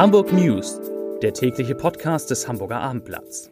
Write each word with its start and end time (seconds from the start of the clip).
Hamburg 0.00 0.32
News, 0.32 0.80
der 1.20 1.34
tägliche 1.34 1.74
Podcast 1.74 2.30
des 2.30 2.48
Hamburger 2.48 2.80
Abendblatts. 2.80 3.50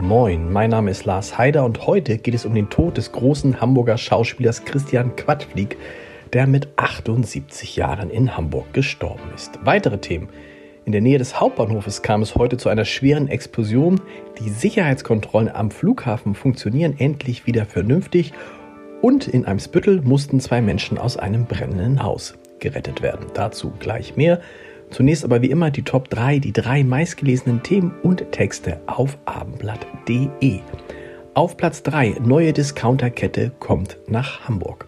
Moin, 0.00 0.52
mein 0.52 0.70
Name 0.70 0.92
ist 0.92 1.06
Lars 1.06 1.36
Heider 1.36 1.64
und 1.64 1.88
heute 1.88 2.18
geht 2.18 2.34
es 2.34 2.46
um 2.46 2.54
den 2.54 2.70
Tod 2.70 2.96
des 2.96 3.10
großen 3.10 3.60
Hamburger 3.60 3.98
Schauspielers 3.98 4.64
Christian 4.64 5.16
Quadflieg, 5.16 5.76
der 6.32 6.46
mit 6.46 6.68
78 6.76 7.74
Jahren 7.74 8.10
in 8.10 8.36
Hamburg 8.36 8.72
gestorben 8.72 9.32
ist. 9.34 9.58
Weitere 9.64 9.98
Themen. 9.98 10.28
In 10.88 10.92
der 10.92 11.02
Nähe 11.02 11.18
des 11.18 11.38
Hauptbahnhofes 11.38 12.00
kam 12.00 12.22
es 12.22 12.34
heute 12.34 12.56
zu 12.56 12.70
einer 12.70 12.86
schweren 12.86 13.28
Explosion. 13.28 14.00
Die 14.40 14.48
Sicherheitskontrollen 14.48 15.50
am 15.50 15.70
Flughafen 15.70 16.34
funktionieren 16.34 16.94
endlich 16.96 17.46
wieder 17.46 17.66
vernünftig 17.66 18.32
und 19.02 19.28
in 19.28 19.44
Eimsbüttel 19.44 20.00
mussten 20.00 20.40
zwei 20.40 20.62
Menschen 20.62 20.96
aus 20.96 21.18
einem 21.18 21.44
brennenden 21.44 22.02
Haus 22.02 22.38
gerettet 22.58 23.02
werden. 23.02 23.26
Dazu 23.34 23.70
gleich 23.78 24.16
mehr. 24.16 24.40
Zunächst 24.88 25.26
aber 25.26 25.42
wie 25.42 25.50
immer 25.50 25.70
die 25.70 25.82
Top 25.82 26.08
3, 26.08 26.38
die 26.38 26.54
drei 26.54 26.82
meistgelesenen 26.84 27.62
Themen 27.62 27.92
und 28.02 28.32
Texte 28.32 28.80
auf 28.86 29.18
abendblatt.de. 29.26 30.60
Auf 31.34 31.58
Platz 31.58 31.82
3, 31.82 32.14
neue 32.24 32.54
Discounterkette 32.54 33.52
kommt 33.58 33.98
nach 34.08 34.48
Hamburg. 34.48 34.86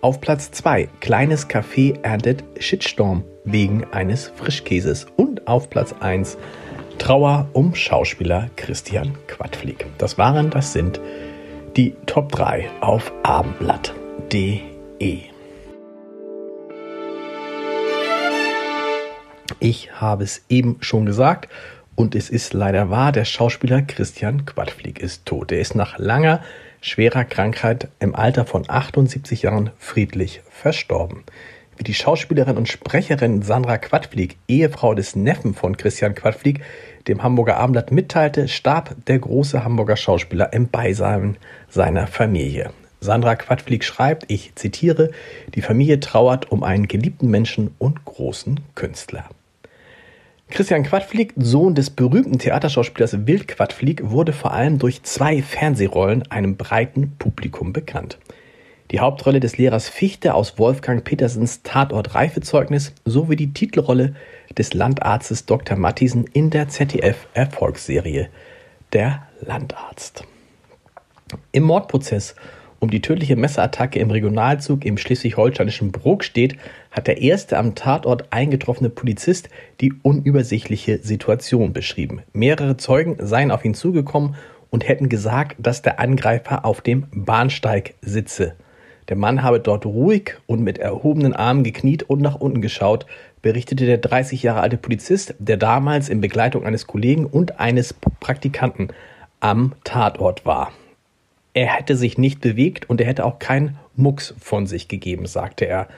Auf 0.00 0.20
Platz 0.20 0.52
2, 0.52 0.88
kleines 1.00 1.48
Café 1.48 1.98
erntet 2.02 2.44
Shitstorm 2.60 3.24
wegen 3.44 3.84
eines 3.90 4.28
Frischkäses. 4.28 5.06
Und 5.16 5.27
auf 5.48 5.70
Platz 5.70 5.94
1, 5.98 6.36
Trauer 6.98 7.48
um 7.52 7.74
Schauspieler 7.74 8.50
Christian 8.56 9.16
Quadflieg. 9.26 9.86
Das 9.98 10.18
waren, 10.18 10.50
das 10.50 10.72
sind 10.72 11.00
die 11.76 11.94
Top 12.06 12.32
3 12.32 12.68
auf 12.80 13.12
abendblatt.de. 13.22 15.20
Ich 19.60 19.92
habe 19.92 20.24
es 20.24 20.44
eben 20.48 20.76
schon 20.80 21.06
gesagt 21.06 21.48
und 21.94 22.14
es 22.14 22.30
ist 22.30 22.52
leider 22.52 22.90
wahr, 22.90 23.10
der 23.10 23.24
Schauspieler 23.24 23.82
Christian 23.82 24.44
Quadflieg 24.44 25.00
ist 25.00 25.26
tot. 25.26 25.50
Er 25.50 25.60
ist 25.60 25.74
nach 25.74 25.98
langer, 25.98 26.42
schwerer 26.80 27.24
Krankheit 27.24 27.88
im 27.98 28.14
Alter 28.14 28.44
von 28.44 28.64
78 28.68 29.42
Jahren 29.42 29.70
friedlich 29.78 30.42
verstorben. 30.48 31.24
Wie 31.78 31.84
die 31.84 31.94
Schauspielerin 31.94 32.56
und 32.56 32.68
Sprecherin 32.68 33.42
Sandra 33.42 33.78
Quadflieg, 33.78 34.36
Ehefrau 34.48 34.94
des 34.94 35.14
Neffen 35.14 35.54
von 35.54 35.76
Christian 35.76 36.16
Quadflieg, 36.16 36.60
dem 37.06 37.22
Hamburger 37.22 37.56
Abendblatt 37.56 37.92
mitteilte, 37.92 38.48
starb 38.48 38.96
der 39.06 39.20
große 39.20 39.62
Hamburger 39.62 39.96
Schauspieler 39.96 40.52
im 40.52 40.66
Beisein 40.66 41.36
seiner 41.68 42.08
Familie. 42.08 42.70
Sandra 43.00 43.36
Quadflieg 43.36 43.84
schreibt, 43.84 44.24
ich 44.26 44.56
zitiere, 44.56 45.12
die 45.54 45.62
Familie 45.62 46.00
trauert 46.00 46.50
um 46.50 46.64
einen 46.64 46.88
geliebten 46.88 47.30
Menschen 47.30 47.70
und 47.78 48.04
großen 48.04 48.58
Künstler. 48.74 49.26
Christian 50.50 50.82
Quadflieg, 50.82 51.32
Sohn 51.36 51.76
des 51.76 51.90
berühmten 51.90 52.40
Theaterschauspielers 52.40 53.28
Wild 53.28 53.46
Quadflieg, 53.46 54.10
wurde 54.10 54.32
vor 54.32 54.52
allem 54.52 54.80
durch 54.80 55.04
zwei 55.04 55.42
Fernsehrollen 55.42 56.28
einem 56.28 56.56
breiten 56.56 57.12
Publikum 57.20 57.72
bekannt. 57.72 58.18
Die 58.90 59.00
Hauptrolle 59.00 59.38
des 59.38 59.58
Lehrers 59.58 59.90
Fichte 59.90 60.32
aus 60.32 60.58
Wolfgang 60.58 61.04
Petersens 61.04 61.62
Tatort 61.62 62.14
Reifezeugnis 62.14 62.94
sowie 63.04 63.36
die 63.36 63.52
Titelrolle 63.52 64.14
des 64.56 64.72
Landarztes 64.72 65.44
Dr. 65.44 65.76
Mattisen 65.76 66.24
in 66.32 66.48
der 66.48 66.68
ZDF-Erfolgsserie 66.68 68.30
Der 68.94 69.26
Landarzt. 69.42 70.24
Im 71.52 71.64
Mordprozess 71.64 72.34
um 72.80 72.90
die 72.90 73.02
tödliche 73.02 73.36
Messerattacke 73.36 73.98
im 73.98 74.10
Regionalzug 74.10 74.86
im 74.86 74.96
schleswig-holsteinischen 74.96 75.92
Brokstedt 75.92 76.56
hat 76.90 77.08
der 77.08 77.20
erste 77.20 77.58
am 77.58 77.74
Tatort 77.74 78.32
eingetroffene 78.32 78.88
Polizist 78.88 79.50
die 79.82 79.92
unübersichtliche 80.02 80.98
Situation 81.02 81.74
beschrieben. 81.74 82.22
Mehrere 82.32 82.78
Zeugen 82.78 83.16
seien 83.18 83.50
auf 83.50 83.66
ihn 83.66 83.74
zugekommen 83.74 84.36
und 84.70 84.88
hätten 84.88 85.10
gesagt, 85.10 85.56
dass 85.58 85.82
der 85.82 86.00
Angreifer 86.00 86.64
auf 86.64 86.80
dem 86.80 87.06
Bahnsteig 87.12 87.94
sitze. 88.00 88.54
Der 89.08 89.16
Mann 89.16 89.42
habe 89.42 89.58
dort 89.58 89.86
ruhig 89.86 90.34
und 90.46 90.62
mit 90.62 90.78
erhobenen 90.78 91.32
Armen 91.32 91.64
gekniet 91.64 92.02
und 92.02 92.20
nach 92.20 92.34
unten 92.34 92.60
geschaut, 92.60 93.06
berichtete 93.40 93.86
der 93.86 93.98
30 93.98 94.42
Jahre 94.42 94.60
alte 94.60 94.76
Polizist, 94.76 95.34
der 95.38 95.56
damals 95.56 96.08
in 96.08 96.20
Begleitung 96.20 96.66
eines 96.66 96.86
Kollegen 96.86 97.24
und 97.24 97.58
eines 97.58 97.94
Praktikanten 98.20 98.88
am 99.40 99.72
Tatort 99.84 100.44
war. 100.44 100.72
Er 101.54 101.66
hätte 101.66 101.96
sich 101.96 102.18
nicht 102.18 102.40
bewegt 102.40 102.90
und 102.90 103.00
er 103.00 103.06
hätte 103.06 103.24
auch 103.24 103.38
keinen 103.38 103.78
Mucks 103.96 104.34
von 104.38 104.66
sich 104.66 104.88
gegeben, 104.88 105.26
sagte 105.26 105.64
er. 105.64 105.88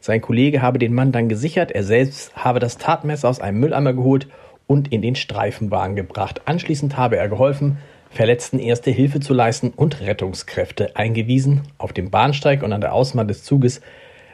Sein 0.00 0.20
Kollege 0.20 0.62
habe 0.62 0.78
den 0.78 0.94
Mann 0.94 1.10
dann 1.10 1.28
gesichert, 1.28 1.72
er 1.72 1.82
selbst 1.82 2.36
habe 2.36 2.60
das 2.60 2.78
Tatmesser 2.78 3.28
aus 3.28 3.40
einem 3.40 3.60
Mülleimer 3.60 3.94
geholt 3.94 4.28
und 4.66 4.92
in 4.92 5.02
den 5.02 5.16
Streifenwagen 5.16 5.96
gebracht. 5.96 6.42
Anschließend 6.44 6.96
habe 6.96 7.16
er 7.16 7.28
geholfen, 7.28 7.78
Verletzten 8.10 8.58
erste 8.58 8.90
Hilfe 8.90 9.20
zu 9.20 9.34
leisten 9.34 9.70
und 9.74 10.00
Rettungskräfte 10.00 10.96
eingewiesen. 10.96 11.62
Auf 11.78 11.92
dem 11.92 12.10
Bahnsteig 12.10 12.62
und 12.62 12.72
an 12.72 12.80
der 12.80 12.92
Außenbahn 12.92 13.28
des 13.28 13.44
Zuges 13.44 13.80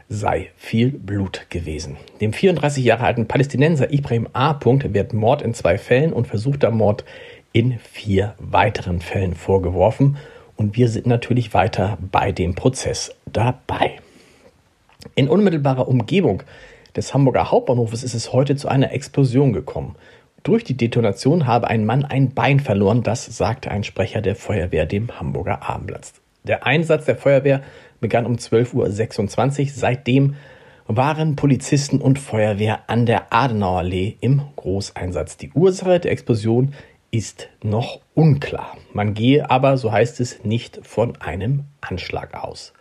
sei 0.08 0.50
viel 0.56 0.90
Blut 0.90 1.46
gewesen. 1.50 1.96
Dem 2.20 2.32
34 2.32 2.84
Jahre 2.84 3.04
alten 3.04 3.26
Palästinenser 3.26 3.92
Ibrahim 3.92 4.28
A. 4.32 4.58
wird 4.62 5.12
Mord 5.12 5.42
in 5.42 5.54
zwei 5.54 5.78
Fällen 5.78 6.12
und 6.12 6.26
versuchter 6.26 6.70
Mord 6.70 7.04
in 7.52 7.78
vier 7.78 8.34
weiteren 8.38 9.00
Fällen 9.00 9.34
vorgeworfen 9.34 10.16
und 10.56 10.76
wir 10.76 10.88
sind 10.88 11.06
natürlich 11.06 11.54
weiter 11.54 11.98
bei 12.12 12.32
dem 12.32 12.54
Prozess 12.54 13.14
dabei. 13.26 13.98
In 15.14 15.28
unmittelbarer 15.28 15.88
Umgebung 15.88 16.42
des 16.96 17.12
Hamburger 17.12 17.50
Hauptbahnhofes 17.50 18.02
ist 18.04 18.14
es 18.14 18.32
heute 18.32 18.56
zu 18.56 18.68
einer 18.68 18.92
Explosion 18.92 19.52
gekommen. 19.52 19.96
Durch 20.44 20.62
die 20.62 20.76
Detonation 20.76 21.46
habe 21.46 21.68
ein 21.68 21.86
Mann 21.86 22.04
ein 22.04 22.34
Bein 22.34 22.60
verloren, 22.60 23.02
das 23.02 23.24
sagte 23.24 23.70
ein 23.70 23.82
Sprecher 23.82 24.20
der 24.20 24.36
Feuerwehr 24.36 24.84
dem 24.84 25.18
Hamburger 25.18 25.62
Abendblatt. 25.62 26.12
Der 26.42 26.66
Einsatz 26.66 27.06
der 27.06 27.16
Feuerwehr 27.16 27.62
begann 27.98 28.26
um 28.26 28.34
12.26 28.34 29.62
Uhr. 29.62 29.68
Seitdem 29.74 30.34
waren 30.86 31.34
Polizisten 31.34 31.98
und 32.02 32.18
Feuerwehr 32.18 32.80
an 32.88 33.06
der 33.06 33.32
Adenauerallee 33.32 34.18
im 34.20 34.42
Großeinsatz. 34.56 35.38
Die 35.38 35.50
Ursache 35.52 35.98
der 35.98 36.12
Explosion 36.12 36.74
ist 37.10 37.48
noch 37.62 38.02
unklar. 38.12 38.76
Man 38.92 39.14
gehe 39.14 39.50
aber, 39.50 39.78
so 39.78 39.92
heißt 39.92 40.20
es, 40.20 40.44
nicht 40.44 40.78
von 40.82 41.16
einem 41.22 41.64
Anschlag 41.80 42.34
aus. 42.34 42.74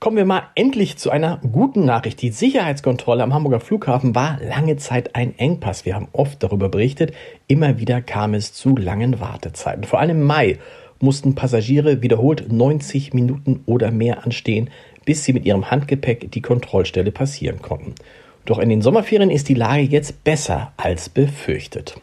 Kommen 0.00 0.16
wir 0.16 0.24
mal 0.24 0.44
endlich 0.54 0.96
zu 0.96 1.10
einer 1.10 1.42
guten 1.52 1.84
Nachricht. 1.84 2.22
Die 2.22 2.30
Sicherheitskontrolle 2.30 3.22
am 3.22 3.34
Hamburger 3.34 3.60
Flughafen 3.60 4.14
war 4.14 4.38
lange 4.42 4.78
Zeit 4.78 5.14
ein 5.14 5.38
Engpass. 5.38 5.84
Wir 5.84 5.94
haben 5.94 6.08
oft 6.12 6.42
darüber 6.42 6.70
berichtet. 6.70 7.12
Immer 7.48 7.78
wieder 7.78 8.00
kam 8.00 8.32
es 8.32 8.54
zu 8.54 8.78
langen 8.78 9.20
Wartezeiten. 9.20 9.84
Vor 9.84 10.00
allem 10.00 10.22
im 10.22 10.22
Mai 10.22 10.58
mussten 11.00 11.34
Passagiere 11.34 12.00
wiederholt 12.00 12.50
90 12.50 13.12
Minuten 13.12 13.62
oder 13.66 13.90
mehr 13.90 14.24
anstehen, 14.24 14.70
bis 15.04 15.24
sie 15.24 15.34
mit 15.34 15.44
ihrem 15.44 15.70
Handgepäck 15.70 16.30
die 16.30 16.40
Kontrollstelle 16.40 17.12
passieren 17.12 17.60
konnten. 17.60 17.94
Doch 18.46 18.58
in 18.58 18.70
den 18.70 18.80
Sommerferien 18.80 19.30
ist 19.30 19.50
die 19.50 19.54
Lage 19.54 19.82
jetzt 19.82 20.24
besser 20.24 20.72
als 20.78 21.10
befürchtet. 21.10 22.00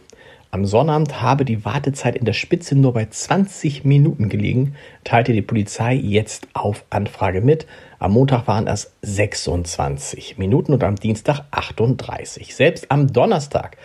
Am 0.49 0.65
Sonnabend 0.65 1.21
habe 1.21 1.43
die 1.43 1.65
Wartezeit 1.65 2.15
in 2.15 2.23
der 2.23 2.31
Spitze 2.31 2.73
nur 2.73 2.93
bei 2.93 3.05
20 3.05 3.83
Minuten 3.83 4.29
gelegen, 4.29 4.75
teilte 5.03 5.33
die 5.33 5.41
Polizei 5.41 5.93
jetzt 5.93 6.47
auf 6.53 6.85
Anfrage 6.89 7.41
mit. 7.41 7.67
Am 7.99 8.13
Montag 8.13 8.47
waren 8.47 8.65
es 8.65 8.93
26 9.01 10.37
Minuten 10.37 10.71
und 10.71 10.85
am 10.85 10.95
Dienstag 10.95 11.41
38. 11.51 12.55
Selbst 12.55 12.89
am 12.89 13.11
Donnerstag, 13.11 13.75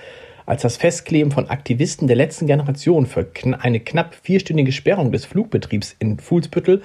als 0.46 0.62
das 0.62 0.76
Festkleben 0.76 1.32
von 1.32 1.50
Aktivisten 1.50 2.06
der 2.06 2.14
letzten 2.14 2.46
Generation 2.46 3.06
für 3.06 3.26
eine 3.58 3.80
knapp 3.80 4.14
vierstündige 4.22 4.70
Sperrung 4.70 5.10
des 5.10 5.24
Flugbetriebs 5.24 5.96
in 5.98 6.20
Fuhlsbüttel 6.20 6.82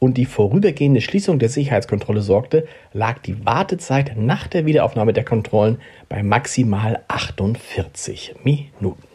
und 0.00 0.18
die 0.18 0.26
vorübergehende 0.26 1.00
Schließung 1.00 1.38
der 1.38 1.48
Sicherheitskontrolle 1.48 2.20
sorgte, 2.20 2.66
lag 2.92 3.20
die 3.20 3.46
Wartezeit 3.46 4.18
nach 4.18 4.48
der 4.48 4.66
Wiederaufnahme 4.66 5.14
der 5.14 5.24
Kontrollen 5.24 5.78
bei 6.10 6.22
maximal 6.22 7.02
48 7.08 8.34
Minuten. 8.44 9.13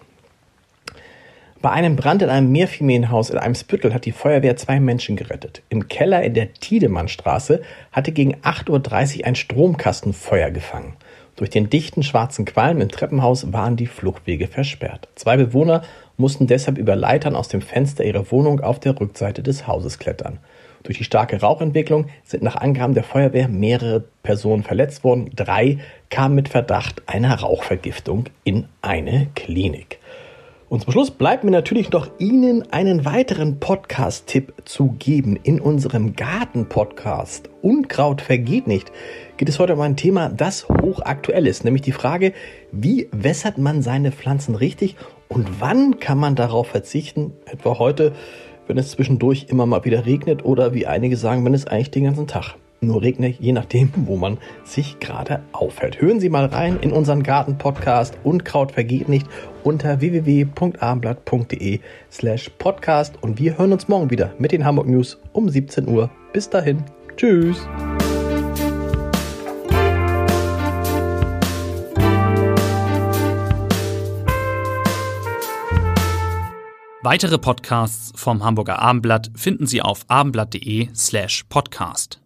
Bei 1.61 1.71
einem 1.71 1.97
Brand 1.97 2.21
in 2.21 2.29
einem 2.29 2.53
Mehrfamilienhaus 2.53 3.29
in 3.31 3.37
Eimsbüttel 3.37 3.93
hat 3.93 4.05
die 4.05 4.13
Feuerwehr 4.13 4.55
zwei 4.55 4.79
Menschen 4.79 5.17
gerettet. 5.17 5.61
Im 5.67 5.89
Keller 5.89 6.23
in 6.23 6.33
der 6.33 6.53
Tiedemannstraße 6.53 7.61
hatte 7.91 8.13
gegen 8.13 8.35
8.30 8.37 9.19
Uhr 9.19 9.25
ein 9.25 9.35
Stromkasten 9.35 10.13
Feuer 10.13 10.51
gefangen. 10.51 10.93
Durch 11.35 11.49
den 11.49 11.69
dichten 11.69 12.01
schwarzen 12.01 12.45
Qualm 12.45 12.79
im 12.79 12.87
Treppenhaus 12.87 13.51
waren 13.51 13.75
die 13.75 13.87
Fluchtwege 13.87 14.47
versperrt. 14.47 15.09
Zwei 15.15 15.35
Bewohner 15.35 15.81
mussten 16.15 16.47
deshalb 16.47 16.77
über 16.77 16.95
Leitern 16.95 17.35
aus 17.35 17.49
dem 17.49 17.61
Fenster 17.61 18.05
ihrer 18.05 18.31
Wohnung 18.31 18.61
auf 18.61 18.79
der 18.79 18.97
Rückseite 18.97 19.43
des 19.43 19.67
Hauses 19.67 19.99
klettern. 19.99 20.39
Durch 20.83 20.97
die 20.97 21.03
starke 21.03 21.41
Rauchentwicklung 21.41 22.07
sind 22.23 22.41
nach 22.41 22.55
Angaben 22.55 22.93
der 22.93 23.03
Feuerwehr 23.03 23.49
mehrere 23.49 24.05
Personen 24.23 24.63
verletzt 24.63 25.03
worden. 25.03 25.29
Drei 25.35 25.79
kamen 26.09 26.35
mit 26.35 26.47
Verdacht 26.47 27.03
einer 27.05 27.37
Rauchvergiftung 27.37 28.25
in 28.45 28.69
eine 28.81 29.27
Klinik. 29.35 29.99
Und 30.69 30.83
zum 30.83 30.91
Schluss 30.91 31.09
bleibt 31.09 31.43
mir 31.43 31.49
natürlich 31.49 31.89
noch 31.89 32.11
Ihnen 32.19 32.71
einen 32.71 33.03
weiteren 33.03 33.59
Podcast-Tipp 33.59 34.53
zu 34.65 34.95
geben. 34.99 35.35
In 35.41 35.59
unserem 35.59 36.15
Garten-Podcast 36.15 37.49
Unkraut 37.63 38.21
vergeht 38.21 38.67
nicht 38.67 38.91
geht 39.37 39.49
es 39.49 39.57
heute 39.57 39.73
um 39.73 39.81
ein 39.81 39.95
Thema, 39.95 40.29
das 40.29 40.69
hochaktuell 40.69 41.47
ist, 41.47 41.65
nämlich 41.65 41.81
die 41.81 41.91
Frage, 41.91 42.33
wie 42.71 43.09
wässert 43.11 43.57
man 43.57 43.81
seine 43.81 44.11
Pflanzen 44.11 44.53
richtig 44.53 44.95
und 45.27 45.59
wann 45.59 45.99
kann 45.99 46.19
man 46.19 46.35
darauf 46.35 46.67
verzichten, 46.67 47.33
etwa 47.45 47.79
heute, 47.79 48.13
wenn 48.67 48.77
es 48.77 48.91
zwischendurch 48.91 49.47
immer 49.49 49.65
mal 49.65 49.85
wieder 49.85 50.05
regnet 50.05 50.45
oder 50.45 50.75
wie 50.75 50.85
einige 50.85 51.17
sagen, 51.17 51.43
wenn 51.45 51.55
es 51.55 51.65
eigentlich 51.65 51.89
den 51.89 52.03
ganzen 52.03 52.27
Tag 52.27 52.53
nur 52.81 53.01
regnet, 53.01 53.39
je 53.39 53.51
nachdem, 53.51 53.91
wo 53.95 54.15
man 54.15 54.37
sich 54.63 54.99
gerade 54.99 55.41
aufhält. 55.51 56.01
Hören 56.01 56.19
Sie 56.19 56.29
mal 56.29 56.45
rein 56.45 56.79
in 56.81 56.91
unseren 56.91 57.23
Garten-Podcast 57.23 58.17
Unkraut 58.23 58.71
vergeht 58.71 59.09
nicht 59.09 59.27
unter 59.63 60.01
www.abendblatt.de 60.01 61.79
slash 62.11 62.49
podcast 62.57 63.15
und 63.21 63.39
wir 63.39 63.57
hören 63.57 63.73
uns 63.73 63.87
morgen 63.87 64.09
wieder 64.09 64.33
mit 64.39 64.51
den 64.51 64.65
Hamburg 64.65 64.87
News 64.87 65.17
um 65.33 65.49
17 65.49 65.87
Uhr. 65.87 66.09
Bis 66.33 66.49
dahin. 66.49 66.83
Tschüss. 67.17 67.67
Weitere 77.01 77.37
Podcasts 77.37 78.11
vom 78.15 78.43
Hamburger 78.43 78.79
Abendblatt 78.79 79.31
finden 79.33 79.65
Sie 79.65 79.81
auf 79.81 80.03
abendblatt.de 80.09 80.89
slash 80.93 81.45
podcast. 81.47 82.19